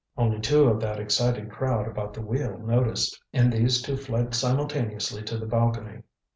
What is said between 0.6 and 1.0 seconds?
of that